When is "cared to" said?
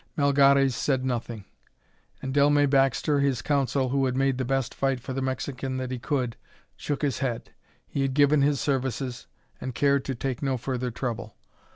9.75-10.15